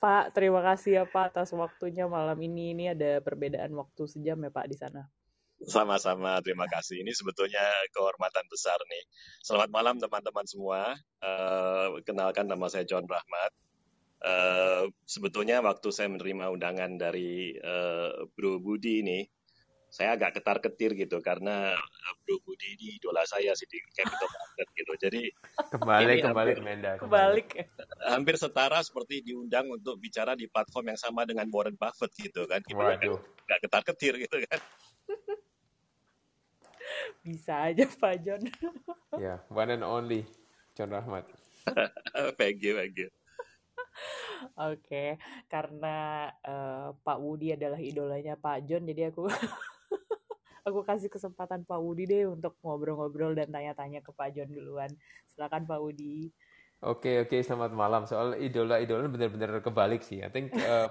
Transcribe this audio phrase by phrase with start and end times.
[0.00, 2.72] Pak, terima kasih ya Pak atas waktunya malam ini.
[2.72, 5.04] Ini ada perbedaan waktu sejam ya Pak di sana.
[5.60, 7.04] Sama-sama, terima kasih.
[7.04, 7.60] Ini sebetulnya
[7.92, 9.04] kehormatan besar nih.
[9.44, 10.96] Selamat malam teman-teman semua.
[11.20, 13.52] Uh, kenalkan nama saya John Rahmat.
[14.24, 19.20] Uh, sebetulnya waktu saya menerima undangan dari uh, Bro Budi ini,
[19.90, 21.74] saya agak ketar-ketir gitu karena
[22.22, 24.92] Bro Budi ini idola saya sih di capital market gitu.
[25.02, 25.22] Jadi
[25.74, 26.92] kembali kembali hampir, Menda.
[26.96, 27.42] Kembali.
[28.06, 32.62] Hampir setara seperti diundang untuk bicara di platform yang sama dengan Warren Buffett gitu kan.
[32.70, 33.18] Waduh.
[33.18, 34.60] Kan, gak ketar-ketir gitu kan.
[37.26, 38.42] Bisa aja Pak John.
[39.18, 40.22] ya, one and only
[40.78, 41.26] John Rahmat.
[42.40, 43.10] thank you, thank you.
[44.56, 45.08] Oke, okay.
[45.52, 49.28] karena uh, Pak Wudi adalah idolanya Pak John, jadi aku
[50.64, 54.90] aku kasih kesempatan Pak Wudi deh untuk ngobrol-ngobrol dan tanya-tanya ke Pak John duluan.
[55.30, 56.30] Silakan Pak Wudi.
[56.80, 58.08] Oke oke selamat malam.
[58.08, 60.24] Soal idola-idola benar-benar kebalik sih.
[60.24, 60.88] I think uh,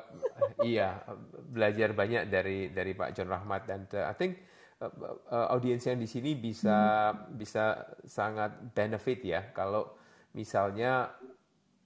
[0.62, 1.02] iya
[1.50, 4.38] belajar banyak dari dari Pak John Rahmat dan uh, I think
[4.86, 4.94] uh,
[5.34, 7.34] uh, audiens yang di sini bisa hmm.
[7.42, 9.98] bisa sangat benefit ya kalau
[10.38, 11.10] misalnya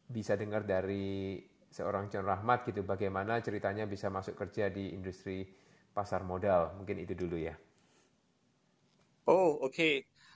[0.04, 1.40] bisa dengar dari
[1.72, 5.48] seorang John Rahmat gitu bagaimana ceritanya bisa masuk kerja di industri
[5.96, 6.76] pasar modal.
[6.76, 7.56] Mungkin itu dulu ya.
[9.24, 9.72] Oh, oke.
[9.72, 9.94] Okay.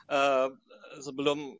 [0.07, 0.55] Uh,
[1.03, 1.59] sebelum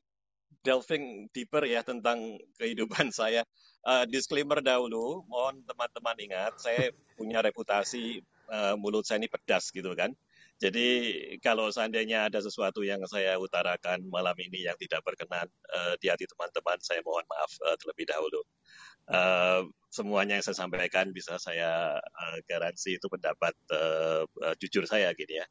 [0.64, 3.44] delving deeper ya tentang kehidupan saya,
[3.88, 9.92] uh, disclaimer dahulu, mohon teman-teman ingat, saya punya reputasi uh, mulut saya ini pedas gitu
[9.96, 10.12] kan.
[10.58, 10.90] Jadi
[11.38, 16.26] kalau seandainya ada sesuatu yang saya utarakan malam ini yang tidak berkenan uh, di hati
[16.26, 18.42] teman-teman, saya mohon maaf uh, terlebih dahulu.
[19.08, 25.14] Uh, semuanya yang saya sampaikan bisa saya uh, garansi itu pendapat uh, uh, jujur saya
[25.14, 25.46] gitu ya.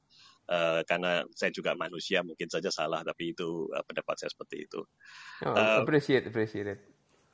[0.86, 4.80] Karena saya juga manusia mungkin saja salah tapi itu uh, pendapat saya seperti itu.
[5.42, 6.80] Oh, uh, appreciate, appreciate it.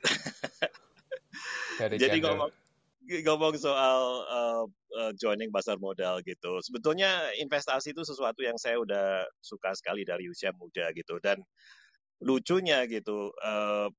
[2.01, 2.51] jadi ngomong
[3.03, 4.63] ngomong soal uh,
[4.99, 10.31] uh, joining pasar modal gitu, sebetulnya investasi itu sesuatu yang saya udah suka sekali dari
[10.31, 11.43] usia muda gitu dan
[12.23, 13.31] lucunya gitu.
[13.43, 13.91] Uh,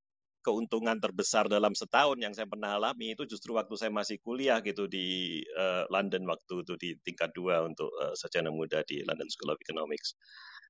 [0.44, 4.84] keuntungan terbesar dalam setahun yang saya pernah alami itu justru waktu saya masih kuliah gitu
[4.84, 9.56] di uh, London waktu itu di tingkat dua untuk uh, sarjana muda di London School
[9.56, 10.12] of Economics.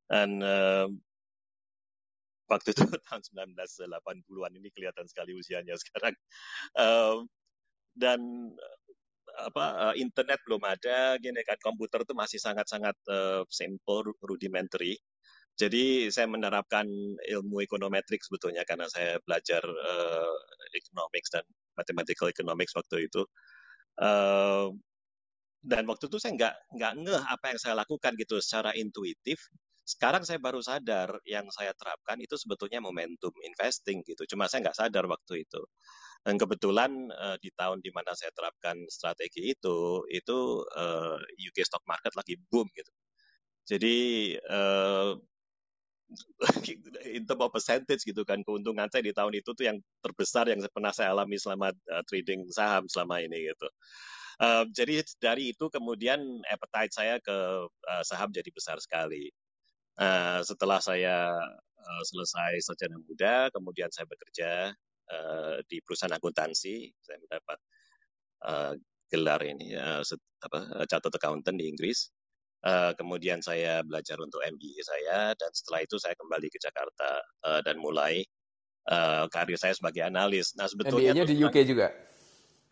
[0.07, 0.87] Dan uh,
[2.47, 6.15] waktu itu tahun 1980-an ini kelihatan sekali usianya sekarang.
[6.79, 7.27] Uh,
[7.99, 8.23] dan
[9.35, 14.95] apa internet belum ada gini kan komputer itu masih sangat-sangat uh, simple rudimentary
[15.54, 16.87] jadi saya menerapkan
[17.31, 20.37] ilmu ekonometrik sebetulnya karena saya belajar uh,
[20.75, 21.47] economics dan
[21.78, 23.22] mathematical economics waktu itu.
[23.94, 24.75] Uh,
[25.62, 29.38] dan waktu itu saya nggak nggak ngeh apa yang saya lakukan gitu secara intuitif.
[29.87, 34.26] Sekarang saya baru sadar yang saya terapkan itu sebetulnya momentum investing gitu.
[34.26, 35.62] Cuma saya nggak sadar waktu itu.
[36.25, 40.38] Dan kebetulan uh, di tahun di mana saya terapkan strategi itu, itu
[40.72, 42.93] uh, UK stock market lagi boom gitu.
[43.69, 43.97] Jadi
[44.48, 45.14] uh,
[47.16, 50.60] in term of percentage gitu kan keuntungan saya di tahun itu tuh yang terbesar yang
[50.70, 53.69] pernah saya alami selama uh, trading saham selama ini gitu.
[54.43, 56.19] Uh, jadi dari itu kemudian
[56.50, 57.38] appetite saya ke
[57.70, 59.31] uh, saham jadi besar sekali.
[59.94, 61.38] Uh, setelah saya
[61.78, 64.75] uh, selesai sarjana muda, kemudian saya bekerja
[65.10, 67.59] uh, di perusahaan akuntansi, saya mendapat
[68.43, 68.72] uh,
[69.06, 70.03] gelar ini uh,
[70.43, 70.59] apa,
[70.91, 72.10] catat accountant di Inggris.
[72.64, 77.60] Uh, kemudian saya belajar untuk MBA saya dan setelah itu saya kembali ke Jakarta uh,
[77.60, 78.25] dan mulai
[78.88, 80.56] uh, karir saya sebagai analis.
[80.56, 81.92] Nah sebetulnya MBA-nya di UK juga.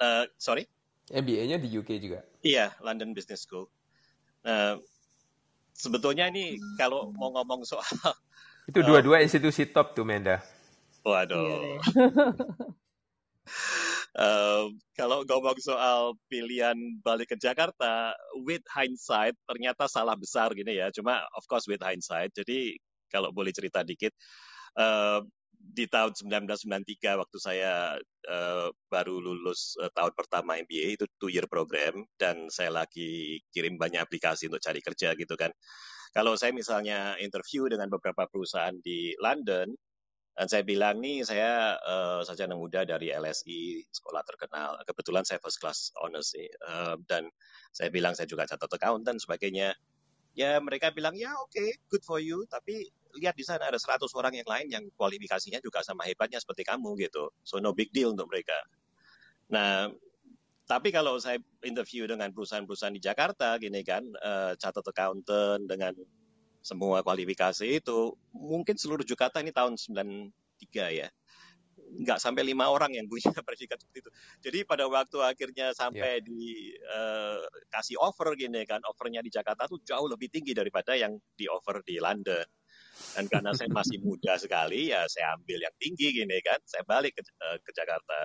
[0.00, 0.64] Uh, sorry?
[1.12, 2.24] MBA-nya di UK juga.
[2.40, 3.68] Iya, London Business School.
[4.48, 4.80] Uh,
[5.76, 8.16] sebetulnya ini kalau mau ngomong soal
[8.70, 10.40] itu dua-dua uh, institusi top tuh Menda.
[11.04, 11.76] Waduh.
[14.12, 18.12] Uh, kalau ngomong soal pilihan balik ke Jakarta,
[18.44, 20.92] with hindsight ternyata salah besar gini ya.
[20.92, 22.28] Cuma of course with hindsight.
[22.36, 22.76] Jadi
[23.08, 24.12] kalau boleh cerita dikit,
[24.76, 25.24] uh,
[25.62, 27.94] di tahun 1993 waktu saya
[28.26, 33.78] uh, baru lulus uh, tahun pertama MBA itu two year program dan saya lagi kirim
[33.78, 35.54] banyak aplikasi untuk cari kerja gitu kan.
[36.12, 39.72] Kalau saya misalnya interview dengan beberapa perusahaan di London,
[40.32, 44.80] dan saya bilang nih saya uh, sarjana muda dari LSI sekolah terkenal.
[44.88, 46.48] Kebetulan saya first class honors sih.
[46.64, 47.28] Uh, dan
[47.68, 49.76] saya bilang saya juga catat account dan sebagainya.
[50.32, 52.48] Ya mereka bilang ya oke okay, good for you.
[52.48, 52.88] Tapi
[53.20, 56.96] lihat di sana ada 100 orang yang lain yang kualifikasinya juga sama hebatnya seperti kamu
[56.96, 57.28] gitu.
[57.44, 58.56] So no big deal untuk mereka.
[59.52, 59.92] Nah
[60.64, 65.92] tapi kalau saya interview dengan perusahaan-perusahaan di Jakarta gini kan, uh, catat accountant dengan
[66.62, 70.30] semua kualifikasi itu mungkin seluruh Jakarta ini tahun 93
[71.02, 71.08] ya
[71.92, 74.10] nggak sampai lima orang yang punya predikat seperti itu.
[74.40, 76.24] Jadi pada waktu akhirnya sampai yeah.
[76.24, 81.16] di uh, kasih offer gini kan, offernya di Jakarta tuh jauh lebih tinggi daripada yang
[81.36, 82.44] di offer di London.
[83.16, 87.16] Dan karena saya masih muda sekali, ya saya ambil yang tinggi gini kan, saya balik
[87.18, 88.18] ke, uh, ke Jakarta.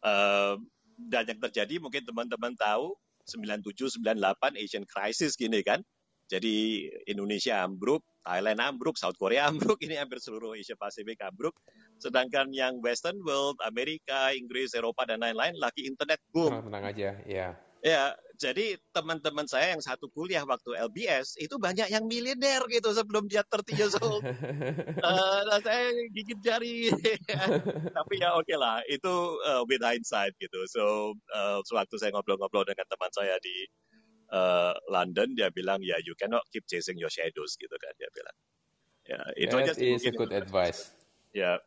[0.00, 0.54] Uh,
[0.96, 2.96] dan yang terjadi mungkin teman-teman tahu
[3.28, 5.84] 97 98 Asian crisis gini kan.
[6.26, 11.54] Jadi Indonesia ambruk, Thailand ambruk, South Korea ambruk, ini hampir seluruh Asia Pasifik ambruk.
[12.02, 16.52] Sedangkan yang Western world, Amerika, Inggris, Eropa dan lain-lain lagi internet boom.
[16.52, 17.54] Oh, tenang aja, ya.
[17.86, 23.30] Ya, jadi teman-teman saya yang satu kuliah waktu LBS itu banyak yang miliuner gitu sebelum
[23.30, 24.26] dia 30 years old.
[25.06, 26.90] uh, saya gigit jari.
[27.96, 29.14] Tapi ya oke okay lah, itu
[29.46, 30.66] uh, with hindsight gitu.
[30.66, 33.70] So, uh, sewaktu saya ngobrol-ngobrol dengan teman saya di
[34.30, 38.36] uh, London, dia bilang ya you cannot keep chasing your shadows gitu kan dia bilang.
[39.06, 40.90] Ya, itu That aja sih is a good advice.
[41.30, 41.62] Ya.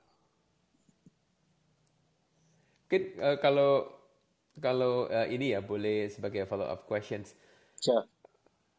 [2.83, 3.87] Mungkin uh, kalau
[4.59, 7.31] kalau uh, ini ya boleh sebagai follow up questions.
[7.79, 8.03] Sure.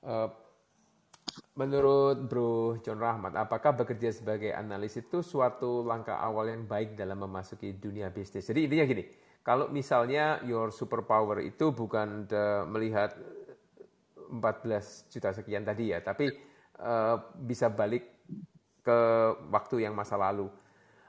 [0.05, 0.29] Uh,
[1.57, 7.23] menurut Bro John Rahmat, apakah bekerja sebagai analis itu suatu langkah awal yang baik dalam
[7.23, 8.45] memasuki dunia bisnis?
[8.45, 9.05] Jadi intinya gini,
[9.41, 12.29] kalau misalnya your superpower itu bukan
[12.69, 13.17] melihat
[14.31, 16.31] 14 juta sekian tadi ya, tapi
[16.79, 18.07] uh, bisa balik
[18.81, 18.99] ke
[19.51, 20.47] waktu yang masa lalu.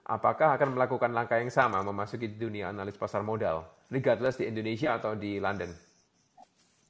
[0.01, 3.63] Apakah akan melakukan langkah yang sama memasuki dunia analis pasar modal?
[3.91, 5.69] regardless di Indonesia atau di London?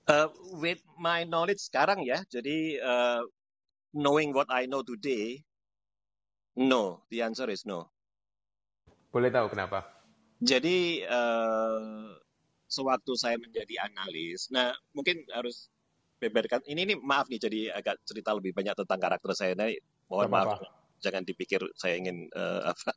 [0.05, 0.29] Uh,
[0.61, 3.21] with my knowledge sekarang ya, jadi uh,
[3.97, 5.41] knowing what I know today,
[6.55, 7.01] no.
[7.09, 7.89] The answer is no.
[9.11, 9.83] Boleh tahu kenapa?
[10.41, 12.17] Jadi uh,
[12.65, 15.69] sewaktu saya menjadi analis, nah mungkin harus
[16.21, 16.61] beberkan.
[16.61, 19.57] Ini ini maaf nih, jadi agak cerita lebih banyak tentang karakter saya.
[19.57, 19.73] Nah,
[20.05, 20.61] mohon maaf.
[20.61, 20.81] Apa?
[21.01, 22.91] jangan dipikir saya ingin uh, apa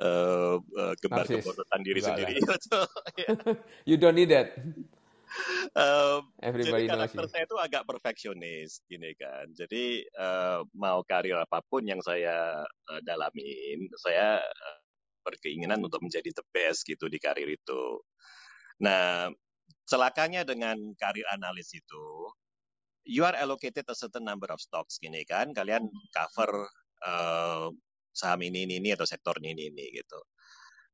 [0.00, 2.34] uh, uh, gembar kebodohan diri Enggak sendiri.
[3.88, 4.56] you don't need that.
[5.74, 9.50] Um, Everybody jadi karakter saya itu agak perfeksionis, gini kan.
[9.52, 14.80] Jadi uh, mau karir apa pun yang saya uh, dalamin, saya uh,
[15.26, 17.84] berkeinginan untuk menjadi the best gitu di karir itu.
[18.78, 19.30] Nah,
[19.84, 22.28] celakanya dengan karir analis itu,
[23.04, 25.52] you are allocated a certain number of stocks gini kan.
[25.52, 26.68] Kalian cover
[27.04, 27.68] uh,
[28.14, 30.20] saham ini ini ini atau sektor ini ini, ini gitu.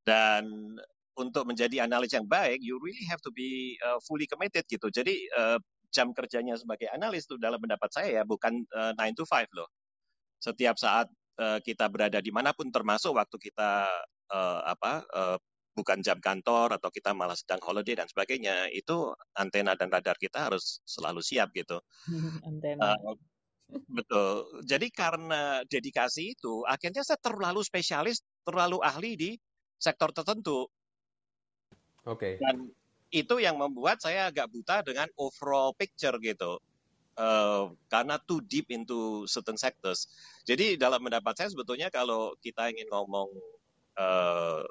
[0.02, 0.74] Dan
[1.18, 4.88] untuk menjadi analis yang baik, you really have to be uh, fully committed gitu.
[4.88, 5.60] Jadi uh,
[5.90, 9.68] jam kerjanya sebagai analis itu dalam pendapat saya ya bukan uh, 9 to 5 loh.
[10.40, 11.06] Setiap saat
[11.38, 13.86] uh, kita berada di mana pun termasuk waktu kita
[14.32, 15.36] uh, apa uh,
[15.80, 20.52] bukan jam kantor atau kita malah sedang holiday dan sebagainya, itu antena dan radar kita
[20.52, 21.80] harus selalu siap gitu.
[22.48, 22.92] antena.
[23.00, 23.16] Uh,
[23.70, 24.66] Betul.
[24.66, 29.30] Jadi karena dedikasi itu, akhirnya saya terlalu spesialis, terlalu ahli di
[29.78, 30.66] sektor tertentu.
[32.04, 32.34] Oke.
[32.36, 32.42] Okay.
[32.42, 32.70] Dan
[33.10, 36.58] itu yang membuat saya agak buta dengan overall picture gitu.
[37.18, 40.08] Uh, karena too deep into certain sectors.
[40.46, 43.28] Jadi dalam pendapat saya sebetulnya kalau kita ingin ngomong
[44.00, 44.62] uh,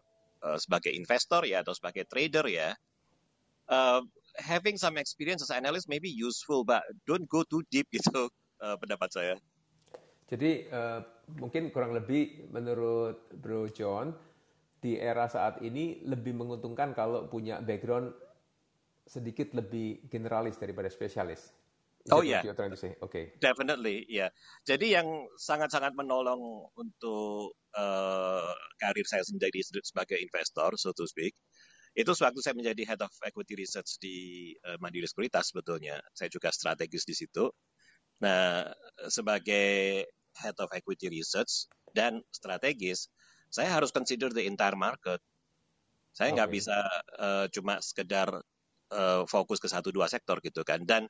[0.44, 2.70] uh, sebagai investor ya atau sebagai trader ya,
[3.70, 4.02] uh,
[4.40, 8.30] having some experience as analyst maybe useful, but don't go too deep gitu
[8.62, 9.36] uh, pendapat saya.
[10.30, 11.02] Jadi uh,
[11.42, 14.14] mungkin kurang lebih menurut Bro John
[14.80, 18.14] di era saat ini lebih menguntungkan kalau punya background
[19.10, 21.50] sedikit lebih generalis daripada spesialis.
[22.12, 22.42] Oh yeah.
[22.44, 22.94] Oke.
[23.06, 23.26] Okay.
[23.38, 24.28] Definitely, ya.
[24.28, 24.30] Yeah.
[24.66, 31.38] Jadi yang sangat-sangat menolong untuk uh, karir saya sendiri sebagai investor, so to speak,
[31.98, 35.98] itu sewaktu saya menjadi head of equity research di uh, Mandiri Sekuritas sebetulnya.
[36.14, 37.50] Saya juga strategis di situ.
[38.22, 38.68] Nah,
[39.08, 40.04] sebagai
[40.38, 43.10] head of equity research dan strategis,
[43.50, 45.20] saya harus consider the entire market.
[46.14, 46.58] Saya nggak okay.
[46.62, 46.78] bisa
[47.18, 48.30] uh, cuma sekedar
[48.94, 50.86] uh, fokus ke satu dua sektor gitu kan.
[50.86, 51.10] Dan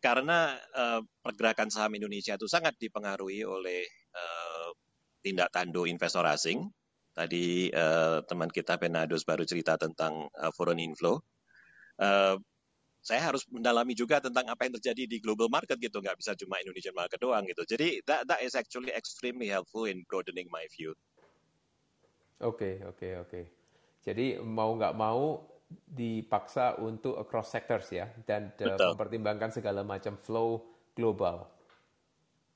[0.00, 3.84] karena uh, pergerakan saham Indonesia itu sangat dipengaruhi oleh
[4.16, 4.72] uh,
[5.20, 6.72] tindak tanduk investor asing.
[7.12, 11.20] Tadi uh, teman kita Penados baru cerita tentang uh, foreign inflow.
[12.00, 12.40] Uh,
[13.00, 16.60] saya harus mendalami juga tentang apa yang terjadi di global market gitu, nggak bisa cuma
[16.60, 17.64] Indonesian market doang gitu.
[17.64, 20.92] Jadi that, that is actually extremely helpful in broadening my view.
[22.40, 23.28] Oke, okay, oke, okay, oke.
[23.28, 23.44] Okay.
[24.00, 30.62] Jadi mau nggak mau dipaksa untuk across sectors ya, dan uh, mempertimbangkan segala macam flow
[30.98, 31.46] global.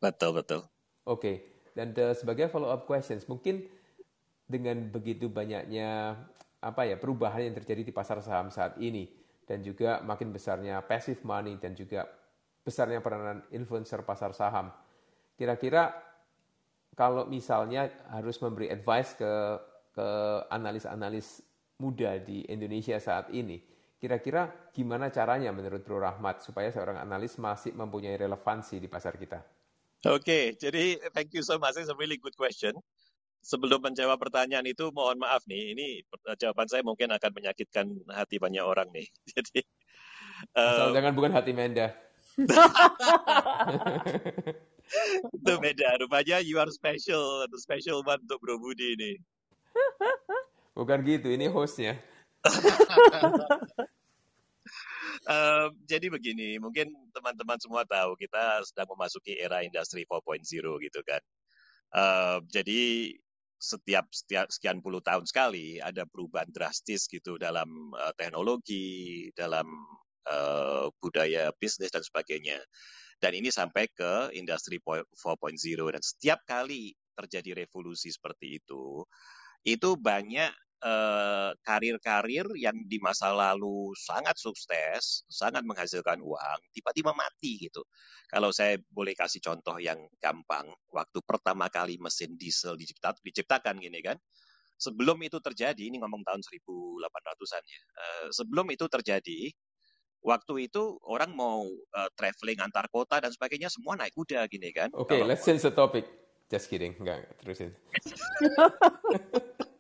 [0.03, 0.61] Betul, betul.
[1.07, 1.37] Oke, okay.
[1.79, 3.71] dan uh, sebagai follow up questions, mungkin
[4.45, 6.19] dengan begitu banyaknya
[6.61, 9.07] apa ya perubahan yang terjadi di pasar saham saat ini,
[9.47, 12.09] dan juga makin besarnya passive money dan juga
[12.65, 14.73] besarnya peranan influencer pasar saham.
[15.37, 15.93] Kira-kira
[16.97, 19.33] kalau misalnya harus memberi advice ke
[19.95, 20.09] ke
[20.51, 21.39] analis-analis
[21.79, 23.59] muda di Indonesia saat ini,
[23.99, 29.41] kira-kira gimana caranya menurut Bro Rahmat supaya seorang analis masih mempunyai relevansi di pasar kita?
[30.05, 31.81] Oke, okay, jadi thank you so much.
[31.81, 32.77] It's a really good question.
[33.45, 35.89] Sebelum menjawab pertanyaan itu, mohon maaf nih, ini
[36.37, 39.05] jawaban saya mungkin akan menyakitkan hati banyak orang nih.
[39.37, 39.61] Jadi,
[40.53, 41.93] Asal um, jangan bukan hati Menda.
[45.37, 45.89] itu beda.
[46.03, 49.13] Rupanya you are special, the special one untuk Bro Budi ini.
[50.75, 51.95] Bukan gitu, ini hostnya.
[55.31, 60.43] um, jadi begini, mungkin teman-teman semua tahu kita sedang memasuki era industri 4.0
[60.83, 61.23] gitu kan.
[61.95, 63.15] Uh, jadi
[63.55, 69.65] setiap setiap sekian puluh tahun sekali ada perubahan drastis gitu dalam uh, teknologi, dalam
[70.27, 72.59] uh, budaya bisnis dan sebagainya.
[73.23, 75.07] Dan ini sampai ke industri 4.0
[75.95, 79.07] dan setiap kali terjadi revolusi seperti itu,
[79.65, 80.53] itu banyak
[81.65, 87.81] karir-karir uh, yang di masa lalu sangat sukses, sangat menghasilkan uang, tiba-tiba mati gitu.
[88.29, 94.05] Kalau saya boleh kasih contoh yang gampang, waktu pertama kali mesin diesel dicipta, diciptakan gini
[94.05, 94.21] kan,
[94.77, 99.57] sebelum itu terjadi, ini ngomong tahun 1800-an ya, uh, sebelum itu terjadi,
[100.21, 104.93] waktu itu orang mau uh, traveling antar kota dan sebagainya semua naik kuda gini kan.
[104.93, 106.05] Oke, okay, let's change the topic.
[106.53, 107.73] Just kidding, enggak terusin.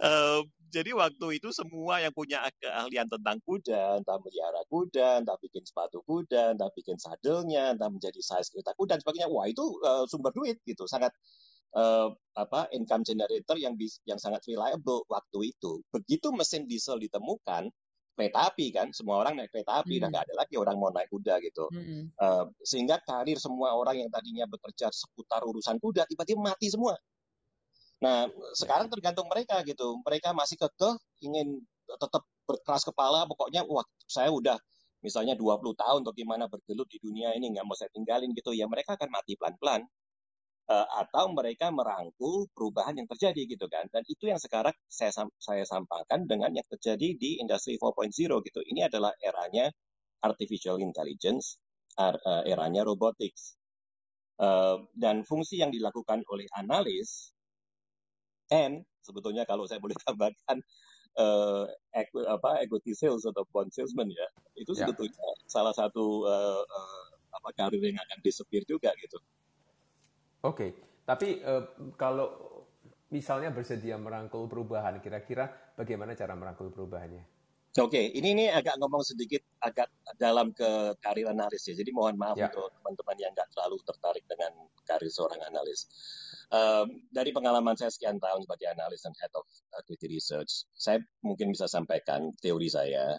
[0.00, 0.40] uh,
[0.74, 6.02] jadi waktu itu semua yang punya keahlian tentang kuda, entah melihara kuda, entah bikin sepatu
[6.02, 9.30] kuda, entah bikin sadelnya, entah menjadi size kereta kuda dan sebagainya.
[9.30, 11.14] Wah itu uh, sumber duit gitu, sangat
[11.78, 15.78] uh, apa income generator yang bis, yang sangat reliable waktu itu.
[15.94, 17.70] Begitu mesin diesel ditemukan,
[18.18, 21.06] kereta api kan, semua orang naik kereta api, dan nggak ada lagi orang mau naik
[21.10, 21.70] kuda gitu.
[21.70, 22.10] Hmm.
[22.18, 26.98] Uh, sehingga karir semua orang yang tadinya bekerja seputar urusan kuda tiba-tiba mati semua.
[28.04, 29.96] Nah, sekarang tergantung mereka gitu.
[30.04, 30.94] Mereka masih kekeh
[31.24, 34.60] ingin tetap berkeras kepala, pokoknya wah saya udah
[35.00, 38.64] misalnya 20 tahun atau gimana bergelut di dunia ini nggak mau saya tinggalin gitu ya
[38.68, 39.84] mereka akan mati pelan-pelan.
[40.64, 43.84] Uh, atau mereka merangkul perubahan yang terjadi gitu kan.
[43.92, 48.08] Dan itu yang sekarang saya saya sampaikan dengan yang terjadi di industri 4.0
[48.48, 48.60] gitu.
[48.64, 49.68] Ini adalah eranya
[50.24, 51.60] artificial intelligence
[52.00, 52.16] er,
[52.48, 53.60] eranya robotics.
[54.40, 57.33] Uh, dan fungsi yang dilakukan oleh analis
[58.52, 60.60] And sebetulnya kalau saya boleh tambahkan
[61.20, 61.64] uh,
[62.28, 64.26] apa equity sales atau bond salesman ya,
[64.58, 64.84] itu ya.
[64.84, 69.18] sebetulnya salah satu uh, uh, apa karir yang akan disepir juga gitu.
[70.44, 70.70] Oke, okay.
[71.08, 71.64] tapi uh,
[71.96, 72.54] kalau
[73.08, 75.48] misalnya bersedia merangkul perubahan, kira-kira
[75.78, 77.24] bagaimana cara merangkul perubahannya?
[77.74, 78.04] Oke, okay.
[78.14, 81.74] ini ini agak ngomong sedikit agak dalam ke karir analis ya.
[81.74, 82.46] Jadi mohon maaf ya.
[82.46, 84.52] untuk teman-teman yang nggak terlalu tertarik dengan
[84.86, 85.90] karir seorang analis.
[86.52, 89.46] Um, dari pengalaman saya sekian tahun sebagai analis dan head of
[89.80, 93.16] equity research, saya mungkin bisa sampaikan teori saya.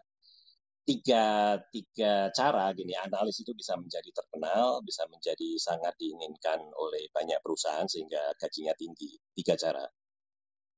[0.86, 7.42] Tiga, tiga cara gini, analis itu bisa menjadi terkenal, bisa menjadi sangat diinginkan oleh banyak
[7.42, 9.18] perusahaan sehingga gajinya tinggi.
[9.34, 9.82] Tiga cara.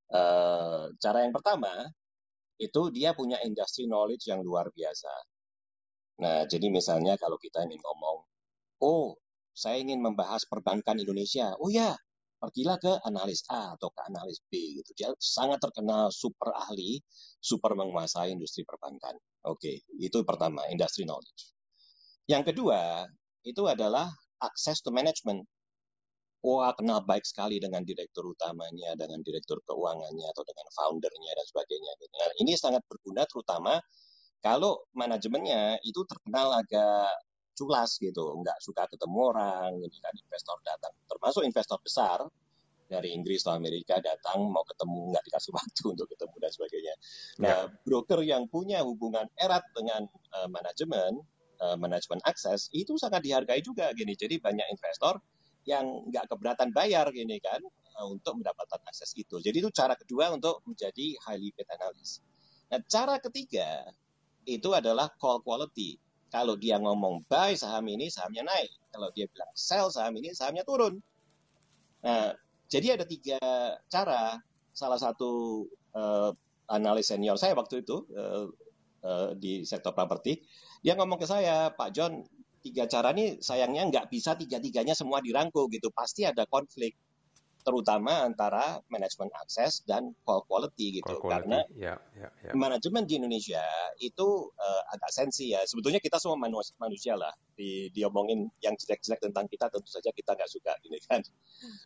[0.08, 1.92] Uh, cara yang pertama,
[2.56, 5.12] itu dia punya industry knowledge yang luar biasa.
[6.24, 8.18] Nah, jadi misalnya kalau kita ingin ngomong,
[8.82, 9.20] oh,
[9.54, 11.54] saya ingin membahas perbankan Indonesia.
[11.62, 11.94] Oh ya,
[12.38, 14.92] pergilah ke analis A atau ke analis B gitu.
[14.98, 17.02] Dia sangat terkenal super ahli,
[17.42, 19.18] super menguasai industri perbankan.
[19.50, 21.54] Oke, itu pertama, industry knowledge.
[22.30, 23.08] Yang kedua,
[23.48, 24.12] itu adalah
[24.44, 25.42] access to management
[26.46, 31.92] wah kenal baik sekali dengan direktur utamanya, dengan direktur keuangannya, atau dengan foundernya, dan sebagainya.
[31.98, 33.82] Nah, ini sangat berguna terutama
[34.40, 37.10] kalau manajemennya itu terkenal agak
[37.58, 42.22] culas gitu, nggak suka ketemu orang, ini kan investor datang, termasuk investor besar
[42.88, 46.96] dari Inggris atau Amerika datang mau ketemu nggak dikasih waktu untuk ketemu dan sebagainya.
[47.44, 47.76] Nah, ya.
[47.84, 51.20] broker yang punya hubungan erat dengan uh, manajemen,
[51.60, 54.16] uh, manajemen akses itu sangat dihargai juga gini.
[54.16, 55.20] Jadi banyak investor
[55.68, 57.60] yang nggak keberatan bayar gini kan
[58.00, 59.44] uh, untuk mendapatkan akses itu.
[59.44, 62.24] Jadi itu cara kedua untuk menjadi highly paid analyst.
[62.72, 63.92] Nah, cara ketiga
[64.48, 66.00] itu adalah call quality.
[66.28, 68.72] Kalau dia ngomong buy saham ini, sahamnya naik.
[68.92, 71.00] Kalau dia bilang sell saham ini, sahamnya turun.
[72.04, 72.36] Nah,
[72.68, 73.40] jadi ada tiga
[73.88, 74.36] cara.
[74.76, 75.66] Salah satu
[75.98, 76.30] uh,
[76.70, 78.46] analis senior saya waktu itu uh,
[79.02, 80.44] uh, di sektor properti,
[80.86, 82.22] dia ngomong ke saya, Pak John,
[82.62, 85.90] tiga cara ini sayangnya nggak bisa tiga-tiganya semua dirangkul gitu.
[85.90, 86.94] Pasti ada konflik
[87.68, 91.34] terutama antara manajemen akses dan call quality gitu call quality.
[91.36, 92.52] karena ya, ya, ya.
[92.56, 93.60] manajemen di Indonesia
[94.00, 99.20] itu uh, agak sensi ya sebetulnya kita semua manusia, manusia lah di diomongin yang jelek-jelek
[99.20, 101.20] tentang kita tentu saja kita nggak suka gini kan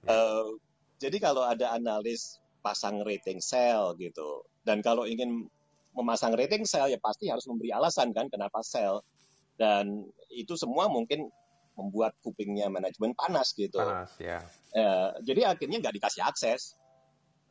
[0.06, 0.14] ya.
[0.14, 0.54] uh,
[1.02, 4.46] jadi kalau ada analis pasang rating sell gitu.
[4.62, 5.50] Dan kalau ingin
[5.98, 9.02] memasang rating sell ya pasti harus memberi alasan kan kenapa sell.
[9.58, 11.28] Dan itu semua mungkin
[11.76, 13.80] membuat kupingnya manajemen panas gitu.
[13.80, 14.44] Panas ya.
[14.76, 16.76] Uh, jadi akhirnya nggak dikasih akses.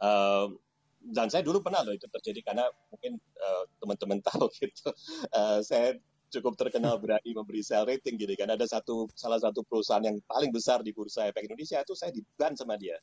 [0.00, 0.52] Uh,
[1.00, 4.92] dan saya dulu pernah loh itu terjadi karena mungkin uh, teman-teman tahu gitu.
[5.32, 5.96] Uh, saya
[6.30, 10.54] cukup terkenal berani memberi sell rating gitu kan ada satu salah satu perusahaan yang paling
[10.54, 12.96] besar di bursa efek Indonesia itu saya diban sama dia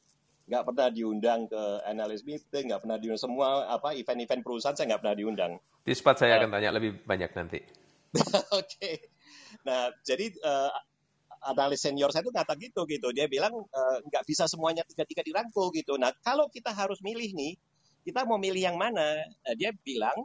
[0.47, 5.01] nggak pernah diundang ke analyst meeting nggak pernah diundang semua apa event-event perusahaan saya nggak
[5.03, 7.59] pernah diundang di spot saya uh, akan tanya lebih banyak nanti
[8.15, 9.11] oke okay.
[9.67, 10.71] nah jadi uh,
[11.43, 13.13] analis senior saya itu kata gitu gitu.
[13.13, 15.95] Dia bilang uh, nggak bisa semuanya tiga-tiga dirangkul gitu.
[15.99, 17.53] Nah kalau kita harus milih nih
[18.07, 19.19] kita mau milih yang mana?
[19.19, 20.15] Nah, dia bilang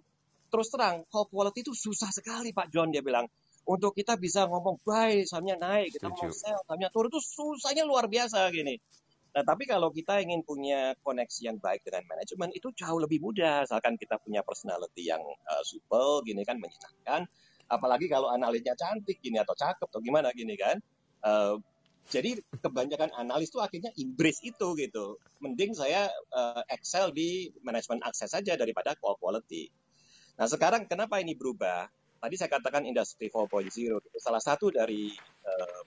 [0.52, 2.94] terus terang call quality itu susah sekali Pak John.
[2.94, 3.26] Dia bilang
[3.66, 5.98] untuk kita bisa ngomong buy sahamnya naik.
[5.98, 8.78] Kita mau sell sahamnya turun itu susahnya luar biasa gini.
[9.32, 13.64] Nah, tapi kalau kita ingin punya koneksi yang baik dengan manajemen itu jauh lebih mudah,
[13.64, 17.24] asalkan kita punya personality yang uh, supel, gini kan menyenangkan.
[17.64, 20.76] Apalagi kalau analisnya cantik gini atau cakep atau gimana gini kan.
[21.22, 21.56] Uh,
[22.10, 25.16] jadi kebanyakan analis tuh akhirnya embrace itu gitu.
[25.40, 29.70] Mending saya uh, excel di manajemen akses saja daripada call quality.
[30.36, 31.86] Nah sekarang kenapa ini berubah?
[32.22, 33.66] Tadi saya katakan industri 4.0
[33.98, 35.10] itu salah satu dari
[35.46, 35.82] uh,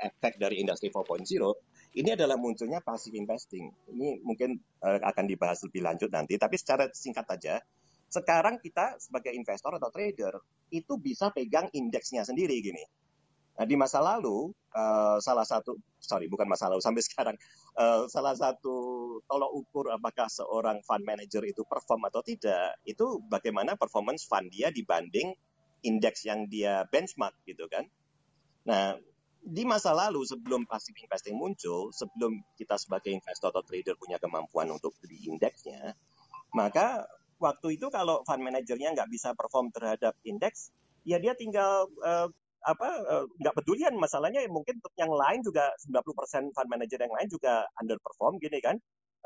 [0.00, 1.24] efek dari industri 4.0
[1.96, 3.72] ini adalah munculnya passive investing.
[3.88, 7.56] Ini mungkin uh, akan dibahas lebih lanjut nanti, tapi secara singkat saja,
[8.12, 10.36] sekarang kita sebagai investor atau trader
[10.68, 12.84] itu bisa pegang indeksnya sendiri gini.
[13.56, 17.36] Nah, di masa lalu, uh, salah satu, sorry, bukan masa lalu, sampai sekarang,
[17.80, 18.76] uh, salah satu
[19.24, 24.68] tolok ukur apakah seorang fund manager itu perform atau tidak, itu bagaimana performance fund dia
[24.68, 25.32] dibanding
[25.88, 27.88] indeks yang dia benchmark gitu kan.
[28.68, 29.00] Nah,
[29.46, 34.68] di masa lalu sebelum passive investing muncul, sebelum kita sebagai investor atau trader punya kemampuan
[34.68, 35.94] untuk beli indeksnya,
[36.52, 37.06] maka
[37.38, 40.74] waktu itu kalau fund manajernya nggak bisa perform terhadap indeks,
[41.06, 42.26] ya dia tinggal uh,
[42.64, 43.94] apa eh, nggak uh, pedulian.
[43.98, 48.76] Masalahnya mungkin yang lain juga 90% fund manager yang lain juga underperform gini kan.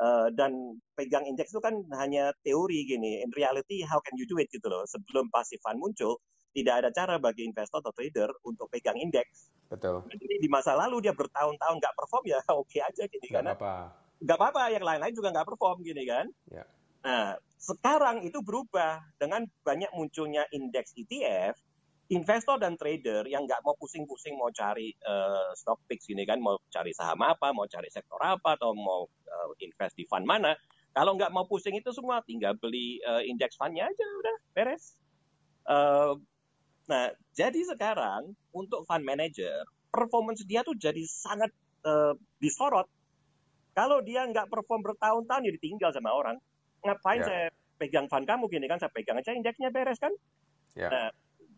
[0.01, 3.21] Uh, dan pegang indeks itu kan hanya teori gini.
[3.21, 4.83] In reality how can you do it gitu loh.
[4.89, 6.17] Sebelum passive fund muncul
[6.51, 9.53] tidak ada cara bagi investor atau trader untuk pegang indeks.
[9.71, 10.03] Betul.
[10.11, 13.53] Jadi di masa lalu dia bertahun-tahun nggak perform ya oke okay aja gini gak karena
[13.55, 13.73] apa
[14.21, 16.27] nggak apa-apa yang lain-lain juga nggak perform gini kan.
[16.51, 16.65] Ya.
[17.01, 19.01] nah sekarang itu berubah.
[19.21, 21.57] Dengan banyak munculnya indeks ETF
[22.11, 26.59] investor dan trader yang nggak mau pusing-pusing mau cari uh, stock picks ini kan mau
[26.67, 30.51] cari saham apa mau cari sektor apa atau mau uh, invest di fund mana
[30.91, 34.99] kalau nggak mau pusing itu semua tinggal beli uh, indeks fundnya aja udah beres
[35.71, 36.19] uh,
[36.91, 39.63] nah jadi sekarang untuk fund manager
[39.95, 41.55] performance dia tuh jadi sangat
[41.87, 42.91] uh, disorot
[43.71, 46.43] kalau dia nggak perform bertahun-tahun ya ditinggal sama orang
[46.83, 47.27] ngapain yeah.
[47.31, 47.45] saya
[47.79, 50.11] pegang fund kamu gini kan saya pegang aja indeksnya beres kan
[50.75, 50.91] yeah.
[50.91, 51.09] nah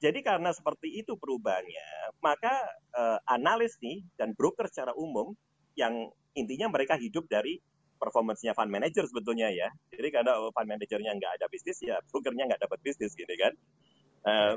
[0.02, 2.50] jadi karena seperti itu perubahannya, maka
[2.90, 5.30] uh, analis nih dan broker secara umum
[5.78, 7.62] yang intinya mereka hidup dari
[8.02, 9.70] performance-nya fund manager sebetulnya ya.
[9.94, 13.54] Jadi karena fund manajernya nggak ada bisnis, ya brokernya nggak dapat bisnis gitu kan.
[14.26, 14.54] Uh,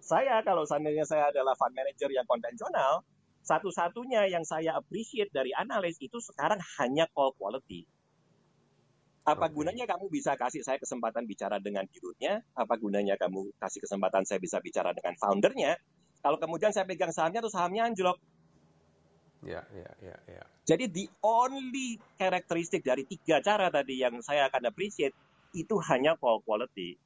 [0.00, 3.04] saya kalau seandainya saya adalah fund manager yang konvensional,
[3.44, 7.84] satu-satunya yang saya appreciate dari analis itu sekarang hanya call quality.
[9.28, 12.40] Apa gunanya kamu bisa kasih saya kesempatan bicara dengan dirutnya?
[12.56, 15.76] Apa gunanya kamu kasih kesempatan saya bisa bicara dengan foundernya?
[16.24, 18.16] Kalau kemudian saya pegang sahamnya, tuh sahamnya anjlok.
[19.44, 20.42] Ya, ya, ya, ya.
[20.64, 25.14] Jadi the only karakteristik dari tiga cara tadi yang saya akan appreciate
[25.52, 26.96] itu hanya call quality.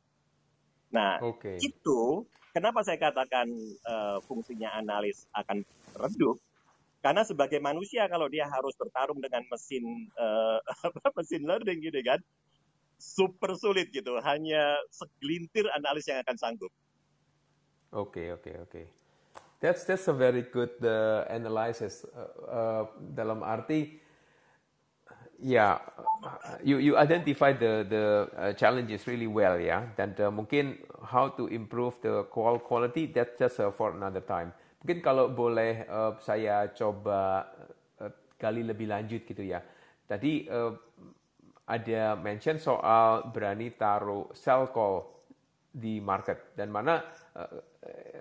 [0.95, 1.59] Nah, okay.
[1.59, 3.51] itu kenapa saya katakan
[3.85, 5.67] uh, fungsinya analis akan
[5.99, 6.39] redup
[7.03, 9.85] karena sebagai manusia kalau dia harus bertarung dengan mesin
[10.23, 10.59] uh,
[11.19, 12.23] mesin learning gitu kan,
[12.97, 14.15] super sulit gitu.
[14.23, 16.71] Hanya segelintir analis yang akan sanggup.
[17.93, 18.71] Oke, okay, oke, okay, oke.
[18.71, 18.87] Okay.
[19.63, 22.03] That's that's a very good uh, analysis.
[22.11, 22.83] Uh, uh,
[23.15, 24.03] dalam arti,
[25.39, 29.87] ya, yeah, you you identify the the uh, challenges really well ya.
[29.95, 34.51] Dan uh, mungkin how to improve the call quality that's just uh, for another time.
[34.83, 37.47] Mungkin kalau boleh uh, saya coba
[38.03, 39.63] uh, gali lebih lanjut gitu ya.
[40.11, 40.75] Tadi uh,
[41.71, 45.07] ada mention soal berani taruh sell call
[45.71, 47.01] di market dan mana
[47.39, 47.73] uh,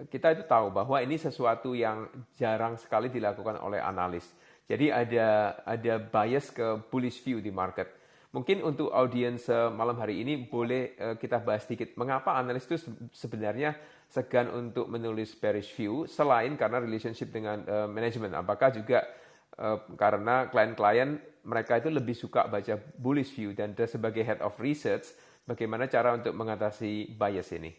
[0.08, 4.26] kita itu tahu bahwa ini sesuatu yang jarang sekali dilakukan oleh analis.
[4.70, 8.01] Jadi ada ada bias ke bullish view di market.
[8.32, 12.80] Mungkin untuk audiens malam hari ini boleh kita bahas sedikit mengapa analis itu
[13.12, 13.76] sebenarnya
[14.08, 18.32] segan untuk menulis bearish view selain karena relationship dengan uh, manajemen.
[18.32, 19.04] Apakah juga
[20.00, 25.12] karena klien-klien mereka itu lebih suka baca bullish view dan sebagai head of research,
[25.44, 27.76] bagaimana cara untuk mengatasi bias ini?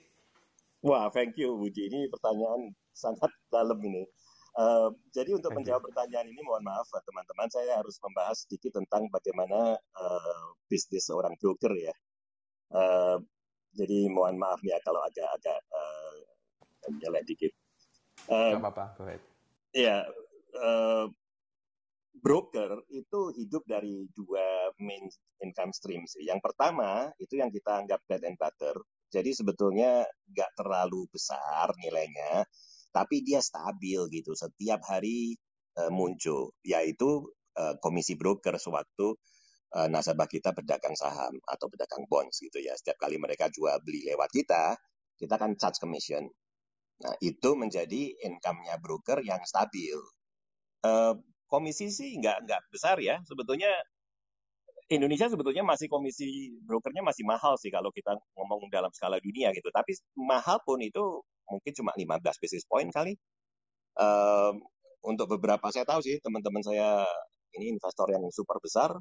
[0.84, 1.88] Wah, thank you Budi.
[1.88, 4.04] Ini pertanyaan sangat dalam ini.
[4.52, 9.80] Uh, jadi untuk menjawab pertanyaan ini, mohon maaf teman-teman, saya harus membahas sedikit tentang bagaimana
[9.96, 11.94] uh, bisnis seorang broker ya.
[12.68, 13.16] Uh,
[13.72, 16.16] jadi mohon maaf ya kalau agak-agak uh,
[17.00, 17.52] jelek dikit.
[18.28, 19.24] Uh, apa-apa, go ahead.
[19.72, 20.04] Ya,
[20.60, 21.08] uh,
[22.20, 25.08] broker itu hidup dari dua main
[25.40, 26.28] income stream sih.
[26.28, 28.76] Yang pertama itu yang kita anggap bread and butter.
[29.12, 32.44] Jadi sebetulnya nggak terlalu besar nilainya,
[32.92, 34.36] tapi dia stabil gitu.
[34.36, 35.36] Setiap hari
[35.80, 37.26] uh, muncul, yaitu
[37.56, 39.16] uh, komisi broker sewaktu
[39.76, 42.76] uh, nasabah kita berdagang saham atau berdagang bonds gitu ya.
[42.76, 44.76] Setiap kali mereka jual beli lewat kita,
[45.16, 46.28] kita kan charge commission.
[47.02, 49.98] Nah, itu menjadi income-nya broker yang stabil.
[50.84, 51.16] Uh,
[51.50, 53.18] komisi sih nggak nggak besar ya.
[53.26, 53.70] Sebetulnya
[54.92, 59.72] Indonesia sebetulnya masih komisi brokernya masih mahal sih kalau kita ngomong dalam skala dunia gitu.
[59.72, 63.12] Tapi mahal pun itu mungkin cuma 15 basis point kali.
[63.92, 64.56] Uh,
[65.04, 67.04] untuk beberapa saya tahu sih teman-teman saya
[67.52, 68.96] ini investor yang super besar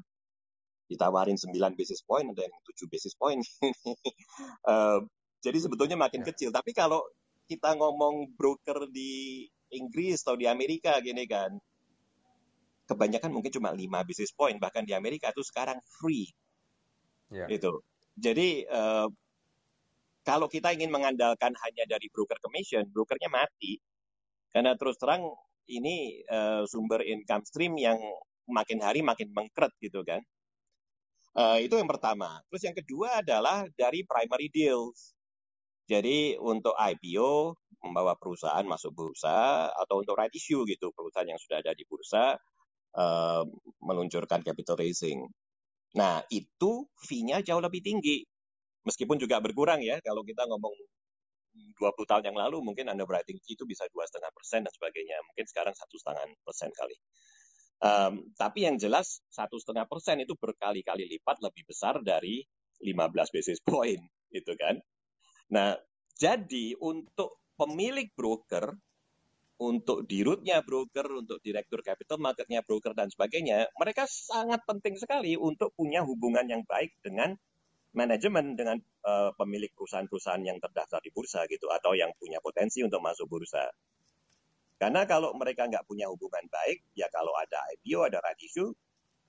[0.92, 3.40] ditawarin 9 basis point ada yang 7 basis point.
[4.68, 5.00] uh,
[5.40, 6.28] jadi sebetulnya makin ya.
[6.30, 6.52] kecil.
[6.52, 7.00] Tapi kalau
[7.48, 11.56] kita ngomong broker di Inggris atau di Amerika gini kan,
[12.84, 14.60] kebanyakan mungkin cuma 5 basis point.
[14.60, 16.28] Bahkan di Amerika itu sekarang free.
[17.32, 17.48] Ya.
[17.48, 17.72] Gitu.
[18.20, 19.08] Jadi uh,
[20.22, 23.78] kalau kita ingin mengandalkan hanya dari broker commission, brokernya mati.
[24.54, 25.26] Karena terus terang
[25.66, 27.98] ini uh, sumber income stream yang
[28.46, 30.22] makin hari makin mengkret gitu kan.
[31.32, 32.38] Uh, itu yang pertama.
[32.52, 35.16] Terus yang kedua adalah dari primary deals.
[35.90, 41.58] Jadi untuk IPO membawa perusahaan masuk bursa atau untuk right issue gitu perusahaan yang sudah
[41.58, 42.38] ada di bursa
[42.94, 43.42] uh,
[43.82, 45.26] meluncurkan capital raising.
[45.98, 48.22] Nah itu fee-nya jauh lebih tinggi
[48.86, 50.74] meskipun juga berkurang ya kalau kita ngomong
[51.52, 55.18] 20 tahun yang lalu mungkin underwriting itu bisa dua setengah persen dan sebagainya.
[55.28, 56.96] Mungkin sekarang satu setengah persen kali.
[57.82, 62.46] Um, tapi yang jelas satu setengah persen itu berkali-kali lipat lebih besar dari
[62.78, 64.00] 15 basis point
[64.36, 64.78] gitu kan?
[65.52, 65.76] Nah
[66.16, 68.72] jadi untuk pemilik broker
[69.62, 75.70] untuk dirutnya broker, untuk direktur capital marketnya broker dan sebagainya, mereka sangat penting sekali untuk
[75.78, 77.38] punya hubungan yang baik dengan
[77.92, 83.04] manajemen dengan uh, pemilik perusahaan-perusahaan yang terdaftar di bursa gitu atau yang punya potensi untuk
[83.04, 83.68] masuk bursa.
[84.80, 88.72] Karena kalau mereka nggak punya hubungan baik, ya kalau ada IPO, ada right issue,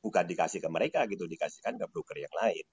[0.01, 2.65] bukan dikasih ke mereka gitu, dikasihkan ke broker yang lain.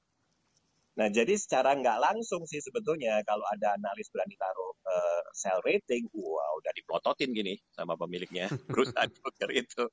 [0.96, 6.08] Nah, jadi secara nggak langsung sih sebetulnya kalau ada analis berani taruh uh, sell rating,
[6.16, 9.84] wah udah diplototin gini sama pemiliknya perusahaan broker itu.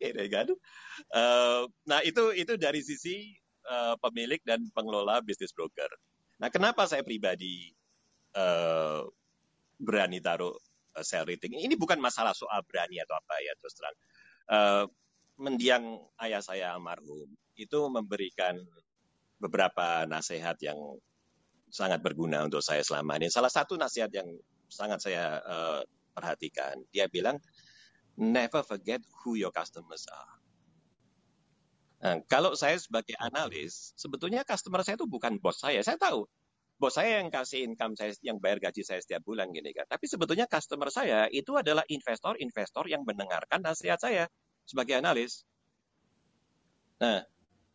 [0.00, 0.48] Ini kan.
[1.12, 3.34] Uh, nah, itu itu dari sisi
[3.66, 5.88] uh, pemilik dan pengelola bisnis broker.
[6.40, 7.68] Nah, kenapa saya pribadi
[8.36, 9.04] uh,
[9.76, 10.56] berani taruh
[10.96, 11.56] uh, sell rating?
[11.60, 13.96] Ini bukan masalah soal berani atau apa ya terus terang.
[14.50, 14.84] Uh,
[15.40, 15.84] mendiang
[16.20, 18.60] ayah saya almarhum itu memberikan
[19.40, 20.76] beberapa nasihat yang
[21.72, 23.32] sangat berguna untuk saya selama ini.
[23.32, 24.28] Salah satu nasihat yang
[24.68, 25.80] sangat saya uh,
[26.12, 27.40] perhatikan, dia bilang,
[28.20, 30.39] never forget who your customers are.
[32.00, 35.84] Nah, kalau saya sebagai analis, sebetulnya customer saya itu bukan bos saya.
[35.84, 36.24] Saya tahu
[36.80, 39.84] bos saya yang kasih income saya, yang bayar gaji saya setiap bulan gini kan.
[39.84, 44.24] Tapi sebetulnya customer saya itu adalah investor-investor yang mendengarkan nasihat saya
[44.64, 45.44] sebagai analis.
[47.04, 47.20] Nah,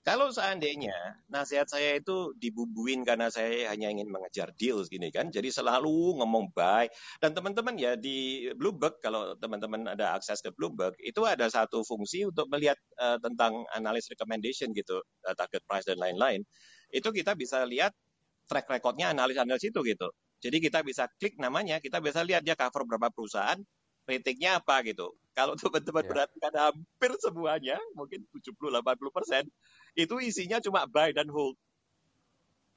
[0.06, 0.94] kalau seandainya
[1.34, 6.54] nasihat saya itu dibubuin karena saya hanya ingin mengejar deals gini kan, jadi selalu ngomong
[6.54, 6.86] buy.
[7.18, 12.22] Dan teman-teman ya di Bloomberg, kalau teman-teman ada akses ke Bloomberg, itu ada satu fungsi
[12.22, 16.46] untuk melihat uh, tentang analis recommendation gitu, uh, target price dan lain-lain.
[16.94, 17.90] Itu kita bisa lihat
[18.46, 20.14] track recordnya analis-analis itu gitu.
[20.38, 23.58] Jadi kita bisa klik namanya, kita bisa lihat dia cover berapa perusahaan,
[24.06, 25.18] ratingnya apa gitu.
[25.34, 26.12] Kalau teman-teman yeah.
[26.14, 29.44] perhatikan hampir semuanya, mungkin 70-80 persen,
[29.96, 31.56] itu isinya cuma buy dan hold.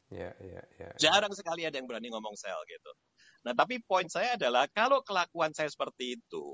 [0.09, 0.89] Ya, ya, ya.
[0.97, 2.91] Jarang sekali ada yang berani ngomong sell gitu.
[3.45, 6.47] Nah, tapi poin saya adalah kalau kelakuan saya seperti itu,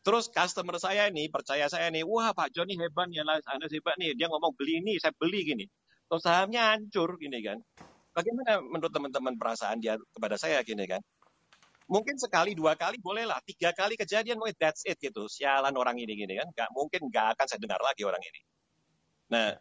[0.00, 4.16] terus customer saya ini percaya saya nih, wah Pak Joni hebat ya, Anda hebat nih,
[4.16, 5.66] dia ngomong beli ini, saya beli gini.
[6.08, 7.60] Terus sahamnya hancur gini kan.
[8.10, 10.98] Bagaimana menurut teman-teman perasaan dia kepada saya gini kan?
[11.90, 15.26] Mungkin sekali, dua kali bolehlah, tiga kali kejadian mungkin that's it gitu.
[15.26, 18.40] Sialan orang ini gini kan, gak mungkin gak akan saya dengar lagi orang ini.
[19.30, 19.54] Nah,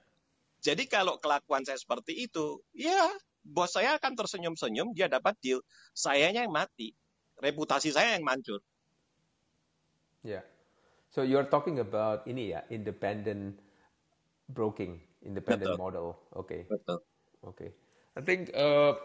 [0.60, 3.08] jadi kalau kelakuan saya seperti itu, ya
[3.39, 5.63] bos saya akan tersenyum-senyum, dia dapat deal.
[5.95, 6.91] Sayanya yang mati.
[7.39, 8.60] Reputasi saya yang mancur.
[10.28, 10.43] Ya.
[11.10, 13.56] So you're talking about ini ya, independent
[14.52, 15.82] broking, independent Betul.
[15.82, 16.08] model.
[16.36, 16.45] Oke.
[16.45, 16.62] Okay.
[16.67, 16.98] Betul.
[17.48, 17.56] Oke.
[17.56, 17.72] Okay.
[18.19, 19.00] I think uh,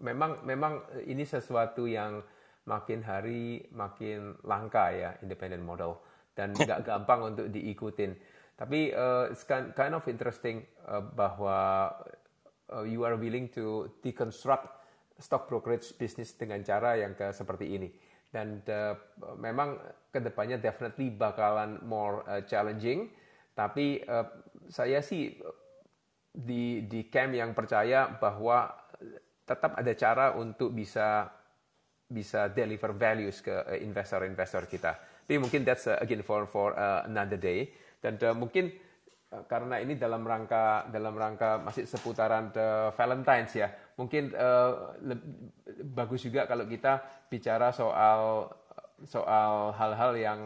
[0.00, 2.24] memang memang ini sesuatu yang
[2.64, 6.00] makin hari makin langka ya independent model
[6.32, 8.16] dan nggak gampang untuk diikutin.
[8.60, 11.88] Tapi uh, it's kind of interesting uh, bahwa
[12.68, 14.68] uh, you are willing to deconstruct
[15.16, 17.88] stock brokerage business dengan cara yang ke seperti ini.
[18.28, 18.92] Dan uh,
[19.40, 19.80] memang
[20.12, 23.08] ke depannya definitely bakalan more uh, challenging.
[23.56, 24.28] Tapi uh,
[24.68, 25.40] saya sih
[26.30, 28.76] di di camp yang percaya bahwa
[29.48, 31.32] tetap ada cara untuk bisa
[32.12, 35.00] bisa deliver values ke investor-investor kita.
[35.24, 36.76] Tapi mungkin that's again for for
[37.08, 37.72] another day.
[38.00, 38.72] Dan uh, mungkin
[39.30, 43.68] uh, karena ini dalam rangka dalam rangka masih seputaran uh, Valentine's ya,
[44.00, 44.96] mungkin uh,
[45.94, 48.50] bagus juga kalau kita bicara soal
[49.04, 50.40] soal hal-hal yang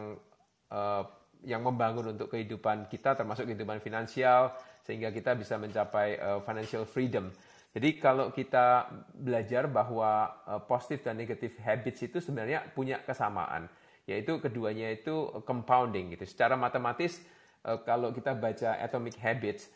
[0.71, 1.03] uh,
[1.45, 7.29] yang membangun untuk kehidupan kita termasuk kehidupan finansial sehingga kita bisa mencapai uh, financial freedom.
[7.75, 13.67] Jadi kalau kita belajar bahwa uh, positif dan negatif habits itu sebenarnya punya kesamaan,
[14.07, 16.23] yaitu keduanya itu compounding gitu.
[16.23, 17.19] Secara matematis
[17.85, 19.69] kalau kita baca Atomic Habits,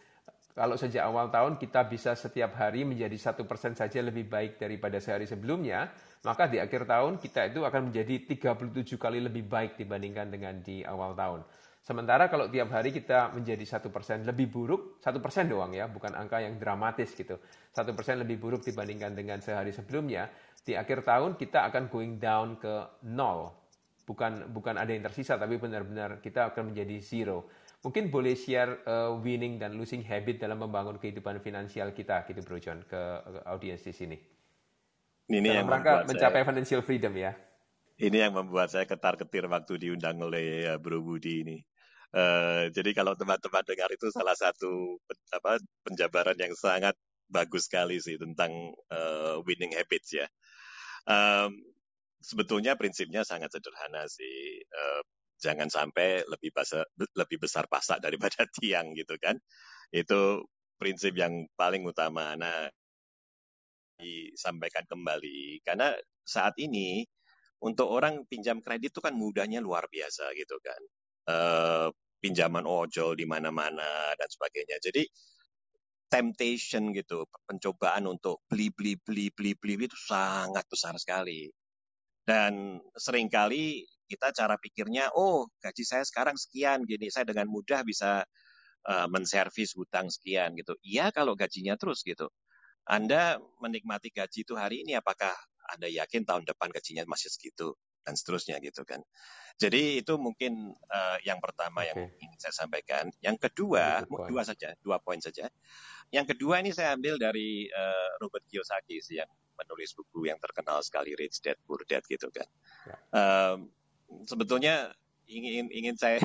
[0.53, 4.99] kalau sejak awal tahun kita bisa setiap hari menjadi satu persen saja lebih baik daripada
[4.99, 5.87] sehari sebelumnya,
[6.27, 10.83] maka di akhir tahun kita itu akan menjadi 37 kali lebih baik dibandingkan dengan di
[10.83, 11.47] awal tahun.
[11.79, 16.11] Sementara kalau tiap hari kita menjadi satu persen lebih buruk, satu persen doang ya, bukan
[16.11, 17.39] angka yang dramatis gitu.
[17.71, 20.27] Satu persen lebih buruk dibandingkan dengan sehari sebelumnya,
[20.59, 23.55] di akhir tahun kita akan going down ke nol.
[24.03, 27.47] Bukan bukan ada yang tersisa, tapi benar-benar kita akan menjadi zero.
[27.79, 32.59] Mungkin boleh share uh, winning dan losing habit dalam membangun kehidupan finansial kita, gitu Bro
[32.59, 34.17] John, ke, ke audiens di sini.
[35.31, 37.31] Ini dalam yang rangka mencapai saya, financial freedom ya.
[37.95, 41.57] Ini yang membuat saya ketar-ketir waktu diundang oleh uh, Bro Budi ini.
[42.11, 44.99] Uh, jadi kalau teman-teman dengar itu salah satu
[45.31, 46.97] apa, penjabaran yang sangat
[47.29, 50.27] bagus sekali sih tentang uh, winning habits ya.
[51.07, 51.55] Um,
[52.19, 54.67] sebetulnya prinsipnya sangat sederhana sih.
[54.67, 55.05] Uh,
[55.39, 59.39] jangan sampai lebih besar, lebih besar pasak daripada tiang gitu kan.
[59.89, 60.45] Itu
[60.79, 62.35] prinsip yang paling utama.
[62.35, 62.69] Nah,
[63.99, 65.91] disampaikan kembali karena
[66.23, 67.03] saat ini
[67.59, 70.81] untuk orang pinjam kredit itu kan mudahnya luar biasa gitu kan.
[71.29, 71.87] Uh,
[72.19, 74.79] pinjaman ojol di mana-mana dan sebagainya.
[74.79, 75.03] Jadi
[76.09, 81.47] temptation gitu, pencobaan untuk beli beli beli beli beli itu sangat besar sekali.
[82.23, 87.85] Dan sering kali kita cara pikirnya, oh gaji saya sekarang sekian, gini saya dengan mudah
[87.85, 88.25] bisa
[88.89, 90.73] uh, menservis hutang sekian gitu.
[90.81, 92.33] Iya kalau gajinya terus gitu.
[92.89, 95.37] Anda menikmati gaji itu hari ini, apakah
[95.69, 97.77] Anda yakin tahun depan gajinya masih segitu?
[98.09, 99.05] dan seterusnya gitu kan.
[99.59, 101.93] Jadi itu mungkin uh, yang pertama okay.
[101.93, 103.11] yang ingin saya sampaikan.
[103.19, 105.51] Yang kedua, dua saja, dua poin saja.
[106.09, 110.79] Yang kedua ini saya ambil dari uh, Robert Kiyosaki sih yang menulis buku yang terkenal
[110.81, 112.47] sekali Rich Dad Poor Dad gitu kan.
[112.87, 112.95] Ya.
[113.13, 113.69] Um,
[114.25, 114.93] sebetulnya
[115.29, 116.17] ingin ingin saya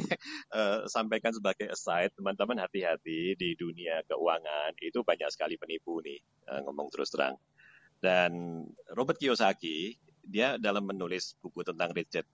[0.56, 6.18] uh, sampaikan sebagai aside teman-teman hati-hati di dunia keuangan itu banyak sekali penipu nih
[6.48, 7.36] uh, ngomong terus terang.
[8.00, 12.26] Dan Robert Kiyosaki dia dalam menulis buku tentang Rich Dad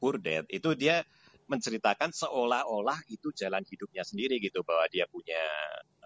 [0.00, 1.04] Poor Dad itu dia
[1.44, 5.42] menceritakan seolah-olah itu jalan hidupnya sendiri gitu bahwa dia punya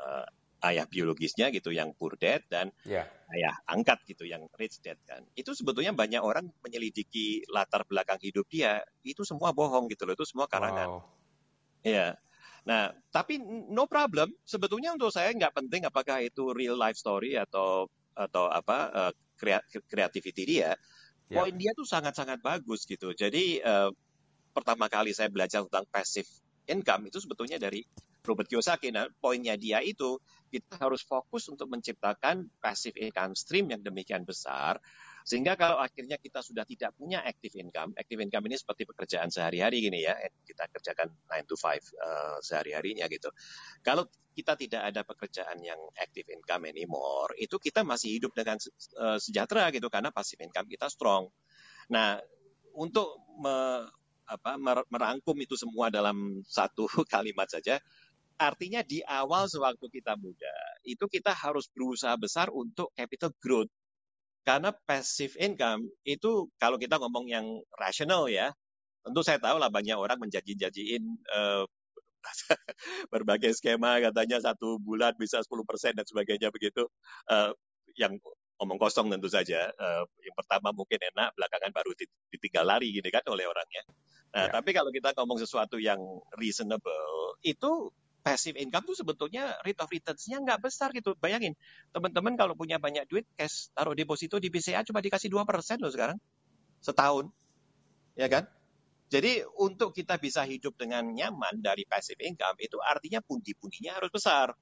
[0.02, 0.26] uh,
[0.58, 3.06] ayah biologisnya gitu yang poor dad dan yeah.
[3.30, 5.22] ayah angkat gitu yang rich dad kan.
[5.38, 10.26] Itu sebetulnya banyak orang menyelidiki latar belakang hidup dia, itu semua bohong gitu loh, itu
[10.26, 10.98] semua karangan.
[10.98, 11.02] Wow.
[11.86, 12.18] Ya.
[12.66, 13.38] Nah, tapi
[13.70, 14.34] no problem.
[14.42, 17.86] Sebetulnya untuk saya nggak penting apakah itu real life story atau
[18.18, 19.12] atau apa uh,
[19.86, 20.74] creativity dia.
[21.30, 21.38] Yeah.
[21.38, 23.14] Poin dia tuh sangat-sangat bagus gitu.
[23.14, 23.94] Jadi uh,
[24.50, 26.26] pertama kali saya belajar tentang passive
[26.66, 27.86] income itu sebetulnya dari
[28.28, 28.92] Robert Kiyosaki.
[28.92, 30.20] Nah, poinnya dia itu
[30.52, 34.76] kita harus fokus untuk menciptakan passive income stream yang demikian besar
[35.28, 39.84] sehingga kalau akhirnya kita sudah tidak punya active income, active income ini seperti pekerjaan sehari-hari
[39.84, 41.76] gini ya, kita kerjakan 9 to 5 uh,
[42.40, 43.28] sehari-harinya gitu.
[43.84, 48.56] Kalau kita tidak ada pekerjaan yang active income anymore, itu kita masih hidup dengan
[48.96, 51.28] uh, sejahtera gitu karena passive income kita strong.
[51.92, 52.16] Nah,
[52.72, 53.84] untuk me,
[54.24, 54.56] apa,
[54.88, 57.76] merangkum itu semua dalam satu kalimat saja,
[58.38, 60.54] artinya di awal sewaktu kita muda,
[60.86, 63.70] itu kita harus berusaha besar untuk capital growth.
[64.46, 67.44] Karena passive income itu kalau kita ngomong yang
[67.76, 68.48] rasional ya,
[69.04, 71.64] tentu saya tahu lah banyak orang menjanji-janjiin uh,
[73.12, 76.88] berbagai skema katanya satu bulan bisa 10% dan sebagainya begitu.
[77.28, 77.52] Uh,
[77.98, 78.16] yang
[78.62, 79.70] omong kosong tentu saja.
[79.78, 81.90] Uh, yang pertama mungkin enak, belakangan baru
[82.30, 83.82] ditinggal lari gini kan oleh orangnya.
[84.28, 84.52] Nah, Ya.
[84.60, 85.98] tapi kalau kita ngomong sesuatu yang
[86.36, 87.88] reasonable, itu
[88.28, 91.16] passive income tuh sebetulnya rate of returns-nya nggak besar gitu.
[91.16, 91.56] Bayangin,
[91.90, 96.18] teman-teman kalau punya banyak duit, cash taruh deposito di BCA cuma dikasih 2% loh sekarang.
[96.84, 97.32] Setahun.
[98.14, 98.44] Ya kan?
[99.08, 104.52] Jadi untuk kita bisa hidup dengan nyaman dari passive income, itu artinya pundi-pundinya harus besar.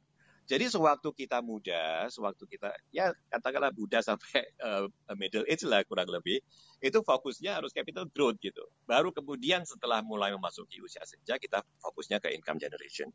[0.47, 4.87] Jadi sewaktu kita muda, sewaktu kita ya katakanlah muda sampai uh,
[5.19, 6.39] middle age lah kurang lebih,
[6.79, 8.63] itu fokusnya harus capital growth gitu.
[8.87, 13.11] Baru kemudian setelah mulai memasuki usia senja kita fokusnya ke income generation.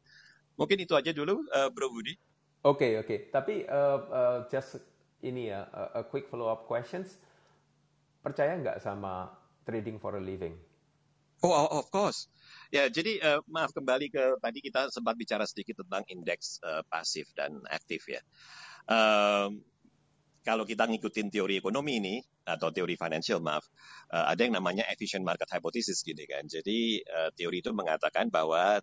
[0.60, 2.16] Mungkin itu aja dulu, uh, Bro Budi.
[2.62, 3.06] Oke okay, oke.
[3.08, 3.20] Okay.
[3.34, 4.78] Tapi uh, uh, just
[5.26, 7.18] ini ya, a, a quick follow up questions.
[8.22, 9.34] Percaya nggak sama
[9.66, 10.54] trading for a living?
[11.42, 12.30] Oh, of course.
[12.70, 17.34] Ya, jadi uh, maaf kembali ke tadi kita sempat bicara sedikit tentang indeks uh, pasif
[17.34, 18.22] dan aktif ya.
[18.86, 19.66] Um,
[20.46, 23.66] kalau kita ngikutin teori ekonomi ini atau teori financial maaf,
[24.14, 26.46] uh, ada yang namanya efficient market hypothesis gini kan.
[26.46, 28.78] Jadi uh, teori itu mengatakan bahwa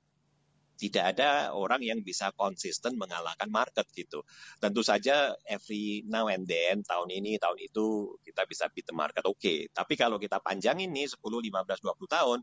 [0.78, 4.22] tidak ada orang yang bisa konsisten mengalahkan market gitu.
[4.62, 9.26] Tentu saja every now and then, tahun ini, tahun itu, kita bisa beat the market,
[9.26, 9.42] oke.
[9.42, 9.66] Okay.
[9.74, 11.50] Tapi kalau kita panjangin nih 10, 15,
[11.82, 12.38] 20 tahun,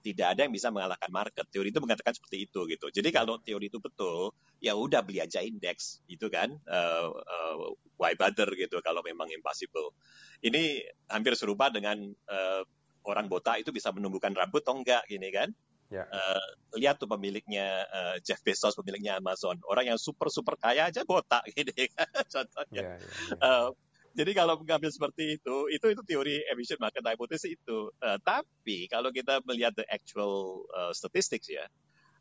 [0.00, 1.44] tidak ada yang bisa mengalahkan market.
[1.48, 2.88] Teori itu mengatakan seperti itu gitu.
[2.88, 6.56] Jadi kalau teori itu betul, ya udah beli aja indeks, itu kan.
[6.64, 7.56] Uh, uh,
[8.00, 9.92] why bother gitu kalau memang impossible.
[10.40, 12.62] Ini hampir serupa dengan uh,
[13.04, 15.52] orang botak itu bisa menumbuhkan rambut atau enggak gini kan.
[15.90, 16.06] Yeah.
[16.06, 16.46] Uh,
[16.78, 21.42] lihat tuh pemiliknya uh, Jeff Bezos, pemiliknya Amazon, orang yang super super kaya aja botak,
[21.58, 22.82] gitu kan contohnya.
[22.82, 23.42] Yeah, yeah, yeah.
[23.42, 23.68] Uh,
[24.10, 27.94] jadi kalau mengambil seperti itu, itu itu teori efficient market hypothesis itu.
[28.02, 31.66] Uh, tapi kalau kita melihat the actual uh, statistics ya,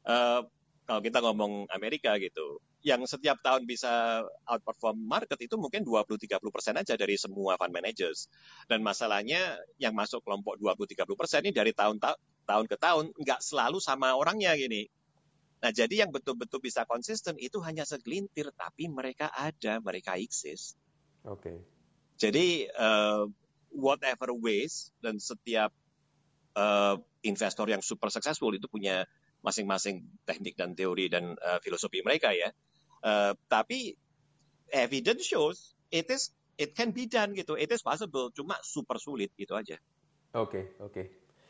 [0.06, 0.46] uh,
[0.86, 6.74] kalau kita ngomong Amerika gitu, yang setiap tahun bisa outperform market itu mungkin 20-30 persen
[6.78, 8.26] aja dari semua fund managers.
[8.66, 12.16] Dan masalahnya yang masuk kelompok 20-30 persen ini dari tahun ta
[12.50, 14.90] tahun ke tahun nggak selalu sama orangnya gini.
[15.62, 20.74] Nah jadi yang betul-betul bisa konsisten itu hanya segelintir, tapi mereka ada, mereka eksis.
[21.22, 21.54] Oke.
[21.54, 21.58] Okay.
[22.18, 23.30] Jadi uh,
[23.70, 25.70] whatever ways dan setiap
[26.58, 29.06] uh, investor yang super successful itu punya
[29.40, 32.52] masing-masing teknik dan teori dan uh, filosofi mereka ya.
[33.00, 33.96] Uh, tapi
[34.74, 37.56] evidence shows it is it can be done gitu.
[37.56, 39.80] It is possible, cuma super sulit gitu aja.
[40.36, 40.92] Oke, okay, oke.
[40.92, 41.06] Okay.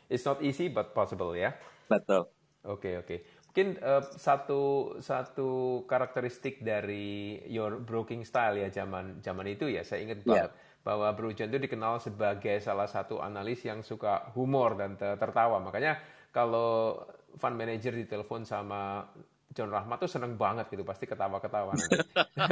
[0.10, 1.54] It's not easy but possible ya.
[1.86, 2.28] Betul.
[2.66, 3.06] Oke, okay, oke.
[3.06, 3.20] Okay.
[3.50, 9.82] Mungkin uh, satu satu karakteristik dari your broking style ya zaman zaman itu ya.
[9.86, 10.82] Saya ingat banget yeah.
[10.86, 15.58] bahwa Bro John itu dikenal sebagai salah satu analis yang suka humor dan tertawa.
[15.62, 15.98] Makanya
[16.30, 17.02] kalau
[17.38, 19.06] fund manager ditelepon sama
[19.50, 21.74] John Rahmat tuh seneng banget gitu, pasti ketawa-ketawa.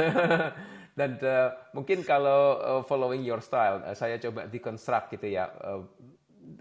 [0.98, 5.46] Dan uh, mungkin kalau uh, following your style, uh, saya coba deconstruct gitu ya.
[5.62, 5.86] Uh,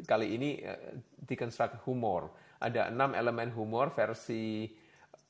[0.07, 0.95] kali ini uh,
[1.27, 2.31] deconstruct humor.
[2.63, 4.65] Ada enam elemen humor versi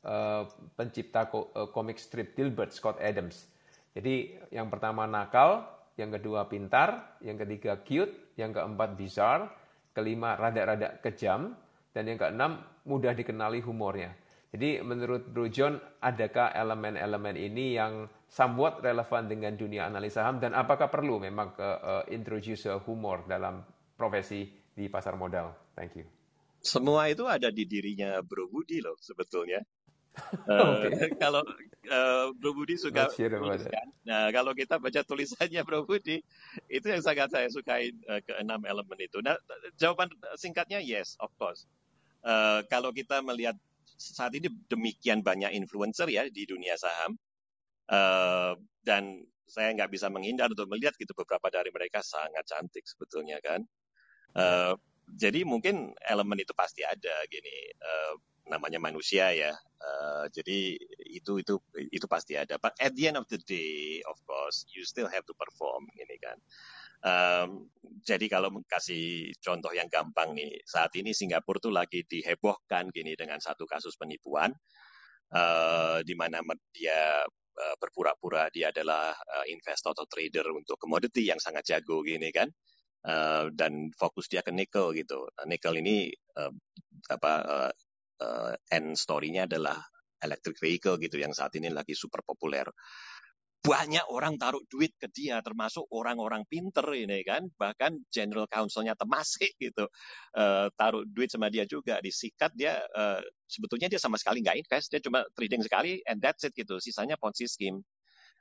[0.06, 0.46] uh,
[0.78, 3.50] pencipta ko uh, komik strip Dilbert Scott Adams.
[3.98, 5.66] Jadi yang pertama nakal,
[5.98, 9.50] yang kedua pintar, yang ketiga cute, yang keempat bizarre,
[9.98, 11.58] kelima rada-rada kejam,
[11.90, 14.13] dan yang keenam mudah dikenali humornya.
[14.54, 20.56] Jadi menurut Bro John, adakah elemen-elemen ini yang somewhat relevan dengan dunia analisa saham dan
[20.56, 23.60] apakah perlu memang uh, introduce humor dalam
[23.98, 25.58] profesi di pasar modal?
[25.74, 26.06] Thank you.
[26.62, 29.66] Semua itu ada di dirinya Bro Budi loh sebetulnya.
[30.50, 31.13] okay.
[31.13, 31.42] uh, kalau
[31.90, 36.22] uh, Bro Budi suka tuliskan, nah kalau kita baca tulisannya Bro Budi,
[36.70, 39.18] itu yang sangat saya sukai uh, keenam elemen itu.
[39.22, 39.38] Nah
[39.78, 41.66] jawaban singkatnya yes, of course.
[42.26, 43.58] Uh, kalau kita melihat
[43.98, 47.18] saat ini demikian banyak influencer ya di dunia saham
[47.90, 48.54] uh,
[48.86, 53.63] dan saya nggak bisa menghindar untuk melihat gitu beberapa dari mereka sangat cantik sebetulnya kan
[54.38, 54.73] uh,
[55.17, 58.13] jadi mungkin elemen itu pasti ada gini uh,
[58.47, 59.52] namanya manusia ya.
[59.78, 60.78] Uh, jadi
[61.10, 61.60] itu itu
[61.91, 62.56] itu pasti ada.
[62.62, 66.15] But at the end of the day of course you still have to perform gini
[66.21, 66.38] kan.
[66.97, 67.69] Um,
[68.02, 73.38] jadi kalau kasih contoh yang gampang nih, saat ini Singapura tuh lagi dihebohkan gini dengan
[73.38, 74.50] satu kasus penipuan,
[75.31, 76.42] uh, di mana
[76.73, 77.21] dia
[77.81, 79.17] berpura-pura dia adalah
[79.50, 82.46] investor atau trader untuk komoditi yang sangat jago gini kan,
[83.08, 85.25] uh, dan fokus dia ke nikel gitu.
[85.39, 86.51] Nah, nikel ini uh,
[87.08, 87.71] apa uh,
[88.21, 89.79] uh, end story-nya adalah
[90.19, 92.67] electric vehicle gitu yang saat ini lagi super populer.
[93.58, 99.60] Banyak orang taruh duit ke dia, termasuk orang-orang pinter ini kan, bahkan general counsel-nya Temasek
[99.60, 99.89] gitu,
[100.37, 104.93] uh, taruh duit sama dia juga, disikat dia, uh, sebetulnya dia sama sekali nggak invest,
[104.93, 107.83] dia cuma trading sekali, and that's it gitu, sisanya ponzi scheme.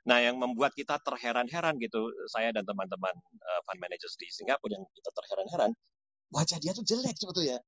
[0.07, 3.11] Nah, yang membuat kita terheran-heran gitu, saya dan teman-teman
[3.43, 5.71] uh, fund managers di Singapura yang kita terheran-heran,
[6.31, 7.59] wajah dia tuh jelek sebetulnya.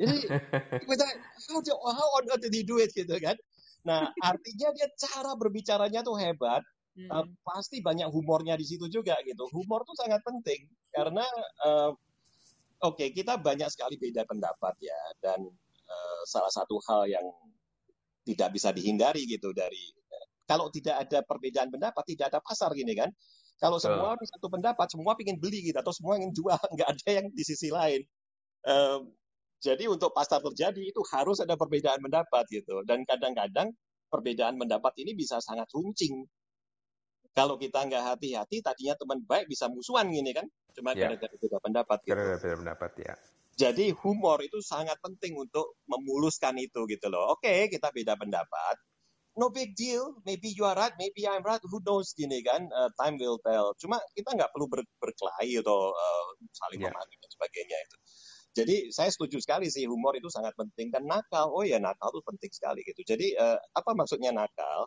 [0.00, 0.16] Jadi
[0.90, 1.06] kita
[1.52, 3.36] how, do, how on earth did he do it gitu kan?
[3.84, 6.64] Nah artinya dia cara berbicaranya tuh hebat.
[6.94, 7.10] Hmm.
[7.10, 9.44] Uh, pasti banyak humornya di situ juga gitu.
[9.50, 11.26] Humor tuh sangat penting karena
[11.66, 11.90] uh,
[12.86, 15.42] oke okay, kita banyak sekali beda pendapat ya dan
[15.90, 17.26] uh, salah satu hal yang
[18.24, 19.90] tidak bisa dihindari gitu dari
[20.44, 23.08] kalau tidak ada perbedaan pendapat tidak ada pasar gini kan.
[23.58, 24.26] Kalau semua uh.
[24.36, 27.72] satu pendapat semua ingin beli gitu atau semua ingin jual nggak ada yang di sisi
[27.72, 28.02] lain.
[28.64, 29.04] Uh,
[29.64, 32.84] jadi untuk pasar terjadi itu harus ada perbedaan pendapat gitu.
[32.84, 33.72] Dan kadang-kadang
[34.12, 36.28] perbedaan pendapat ini bisa sangat runcing.
[37.34, 40.44] Kalau kita nggak hati-hati, tadinya teman baik bisa musuhan gini kan.
[40.76, 41.08] Cuma ya.
[41.08, 42.12] gara-gara beda pendapat gitu.
[42.12, 43.14] Gara-gara beda pendapat ya.
[43.54, 47.38] Jadi humor itu sangat penting untuk memuluskan itu gitu loh.
[47.38, 48.76] Oke, kita beda pendapat.
[49.34, 50.14] No big deal.
[50.22, 51.58] Maybe you are right, maybe I'm right.
[51.66, 52.70] Who knows gini kan.
[52.70, 53.74] Uh, time will tell.
[53.82, 56.94] Cuma kita nggak perlu ber berkelahi atau uh, saling yeah.
[56.94, 57.96] memaki dan sebagainya itu.
[58.54, 61.50] Jadi saya setuju sekali sih humor itu sangat penting dan nakal.
[61.50, 63.02] Oh ya nakal itu penting sekali gitu.
[63.02, 64.86] Jadi uh, apa maksudnya nakal?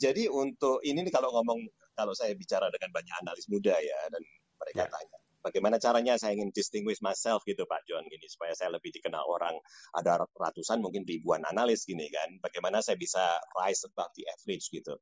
[0.00, 1.60] Jadi untuk ini nih kalau ngomong
[1.92, 4.24] kalau saya bicara dengan banyak analis muda ya dan
[4.56, 4.92] mereka yeah.
[4.92, 9.22] tanya bagaimana caranya saya ingin distinguish myself gitu Pak John gini supaya saya lebih dikenal
[9.22, 9.54] orang
[9.94, 14.98] ada ratusan mungkin ribuan analis gini kan bagaimana saya bisa rise above the average gitu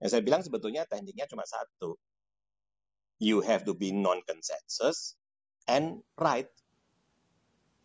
[0.00, 2.00] yang saya bilang sebetulnya tekniknya cuma satu
[3.20, 5.20] you have to be non consensus
[5.68, 6.48] and right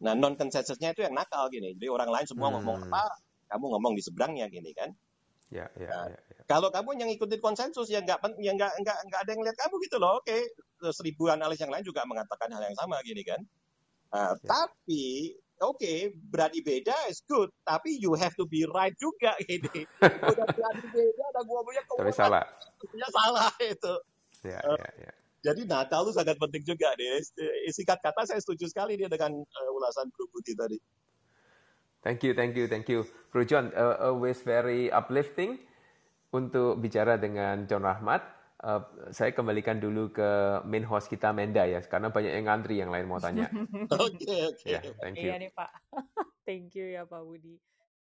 [0.02, 1.78] Nah, non konsensusnya itu yang nakal gini.
[1.78, 2.56] Jadi orang lain semua hmm.
[2.58, 3.06] ngomong apa,
[3.54, 4.90] kamu ngomong di seberangnya gini kan.
[5.52, 6.42] Ya, ya, nah, ya, ya.
[6.50, 9.76] Kalau kamu yang ikutin konsensus ya nggak ya nggak nggak nggak ada yang lihat kamu
[9.86, 10.18] gitu loh.
[10.18, 10.42] Oke,
[10.90, 13.38] seribu analis yang lain juga mengatakan hal yang sama gini kan.
[14.12, 14.50] Nah, ya.
[14.50, 19.86] Tapi oke okay, berani beda is good, tapi you have to be right juga gini.
[20.02, 22.44] Udah berani beda, ada gua punya Tapi salah.
[22.98, 23.94] Ya salah itu.
[24.42, 25.14] Ya, uh, ya, ya.
[25.42, 27.18] Jadi Natal itu sangat penting juga deh.
[27.74, 30.78] Singkat kata saya setuju sekali dia dengan uh, ulasan Bro Budi tadi.
[32.02, 33.06] Thank you, thank you, thank you.
[33.30, 35.62] Bro John, uh, always very uplifting
[36.34, 38.41] untuk bicara dengan John Rahmat.
[38.62, 42.94] Uh, saya kembalikan dulu ke main host kita Menda ya, karena banyak yang ngantri yang
[42.94, 43.50] lain mau tanya.
[43.90, 44.22] Oke, oke.
[44.22, 44.72] Okay, okay.
[44.78, 45.34] yeah, thank you.
[45.34, 45.72] Iya nih Pak.
[46.46, 47.58] thank you ya Pak Budi.